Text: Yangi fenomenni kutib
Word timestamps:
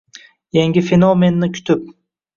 Yangi 0.57 0.83
fenomenni 0.87 1.53
kutib 1.59 1.89